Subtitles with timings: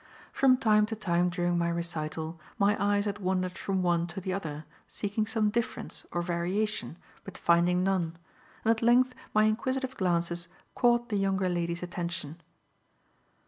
[0.33, 4.33] From time to time during my recital my eyes had wandered from one to the
[4.33, 8.17] other seeking some difference or variation but finding none,
[8.65, 12.41] and at length my inquisitive glances caught the younger lady's attention.